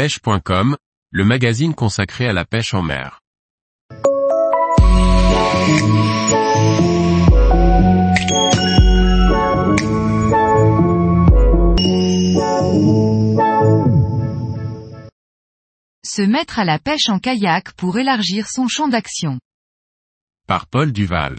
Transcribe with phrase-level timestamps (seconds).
[0.00, 0.78] pêche.com,
[1.10, 3.20] le magazine consacré à la pêche en mer.
[16.02, 19.38] Se mettre à la pêche en kayak pour élargir son champ d'action.
[20.46, 21.38] Par Paul Duval.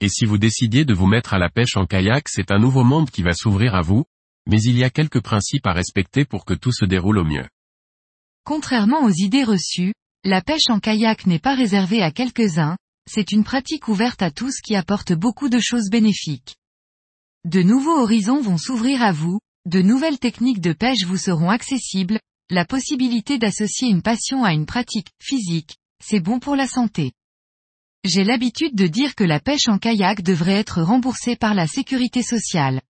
[0.00, 2.82] Et si vous décidiez de vous mettre à la pêche en kayak, c'est un nouveau
[2.82, 4.06] monde qui va s'ouvrir à vous,
[4.48, 7.46] mais il y a quelques principes à respecter pour que tout se déroule au mieux.
[8.44, 9.94] Contrairement aux idées reçues,
[10.24, 12.76] la pêche en kayak n'est pas réservée à quelques-uns,
[13.08, 16.56] c'est une pratique ouverte à tous qui apporte beaucoup de choses bénéfiques.
[17.44, 22.20] De nouveaux horizons vont s'ouvrir à vous, de nouvelles techniques de pêche vous seront accessibles,
[22.50, 27.12] la possibilité d'associer une passion à une pratique physique, c'est bon pour la santé.
[28.04, 32.22] J'ai l'habitude de dire que la pêche en kayak devrait être remboursée par la sécurité
[32.22, 32.80] sociale.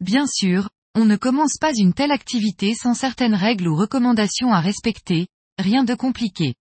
[0.00, 4.60] Bien sûr, on ne commence pas une telle activité sans certaines règles ou recommandations à
[4.60, 5.28] respecter,
[5.58, 6.54] rien de compliqué.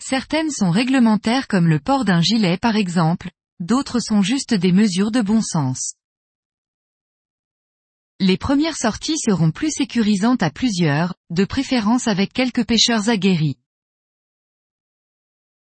[0.00, 5.10] Certaines sont réglementaires comme le port d'un gilet par exemple, d'autres sont juste des mesures
[5.10, 5.96] de bon sens.
[8.20, 13.58] Les premières sorties seront plus sécurisantes à plusieurs, de préférence avec quelques pêcheurs aguerris.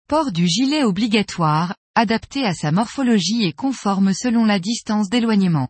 [0.08, 5.70] Port du gilet obligatoire, adapté à sa morphologie et conforme selon la distance d'éloignement.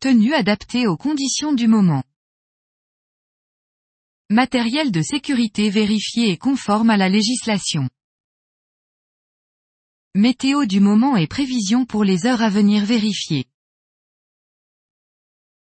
[0.00, 2.04] Tenue adaptée aux conditions du moment.
[4.30, 7.90] Matériel de sécurité vérifié et conforme à la législation.
[10.14, 13.46] Météo du moment et prévision pour les heures à venir vérifiées.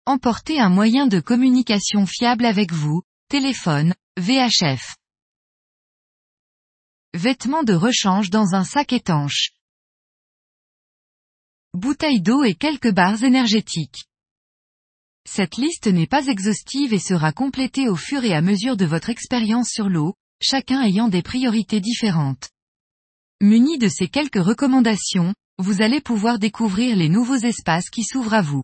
[0.06, 4.96] Emportez un moyen de communication fiable avec vous, téléphone, VHF.
[7.12, 9.50] Vêtements de rechange dans un sac étanche.
[11.74, 14.06] Bouteille d'eau et quelques barres énergétiques.
[15.28, 19.10] Cette liste n'est pas exhaustive et sera complétée au fur et à mesure de votre
[19.10, 22.50] expérience sur l'eau, chacun ayant des priorités différentes.
[23.40, 28.42] Muni de ces quelques recommandations, vous allez pouvoir découvrir les nouveaux espaces qui s'ouvrent à
[28.42, 28.62] vous.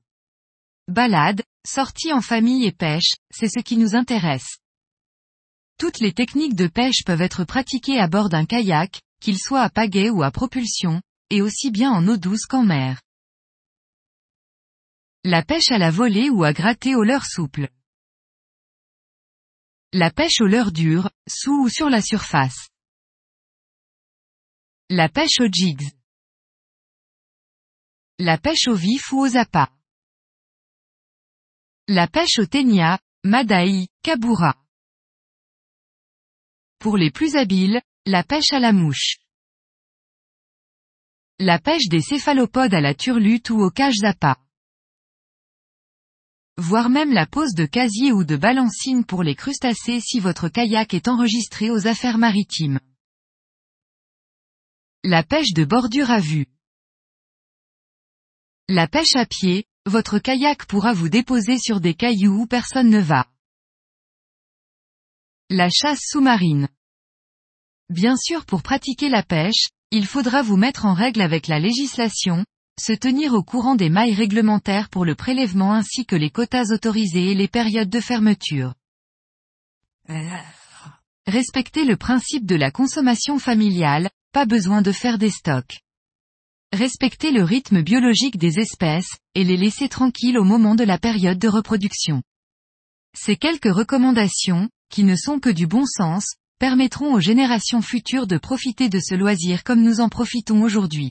[0.88, 4.58] Balade, sortie en famille et pêche, c'est ce qui nous intéresse.
[5.78, 9.70] Toutes les techniques de pêche peuvent être pratiquées à bord d'un kayak, qu'il soit à
[9.70, 11.00] pagaie ou à propulsion,
[11.30, 13.00] et aussi bien en eau douce qu'en mer.
[15.30, 17.68] La pêche à la volée ou à gratter au leurre souple.
[19.92, 22.70] La pêche au leurre dur, sous ou sur la surface.
[24.88, 25.86] La pêche aux jigs.
[28.18, 29.70] La pêche au vif ou aux appâts.
[31.88, 34.56] La pêche au ténia, madaï, kabura.
[36.78, 39.18] Pour les plus habiles, la pêche à la mouche.
[41.38, 44.42] La pêche des céphalopodes à la turlute ou aux cages appâts
[46.58, 50.92] voire même la pose de casier ou de balancine pour les crustacés si votre kayak
[50.92, 52.80] est enregistré aux affaires maritimes.
[55.04, 56.46] La pêche de bordure à vue.
[58.68, 63.00] La pêche à pied, votre kayak pourra vous déposer sur des cailloux où personne ne
[63.00, 63.28] va.
[65.48, 66.68] La chasse sous-marine.
[67.88, 72.44] Bien sûr pour pratiquer la pêche, il faudra vous mettre en règle avec la législation,
[72.78, 77.32] se tenir au courant des mailles réglementaires pour le prélèvement ainsi que les quotas autorisés
[77.32, 78.74] et les périodes de fermeture.
[81.26, 85.80] Respecter le principe de la consommation familiale, pas besoin de faire des stocks.
[86.72, 91.38] Respecter le rythme biologique des espèces, et les laisser tranquilles au moment de la période
[91.38, 92.22] de reproduction.
[93.16, 98.38] Ces quelques recommandations, qui ne sont que du bon sens, permettront aux générations futures de
[98.38, 101.10] profiter de ce loisir comme nous en profitons aujourd'hui.